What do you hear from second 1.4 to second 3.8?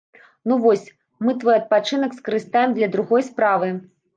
твой адпачынак скарыстаем для другой справы.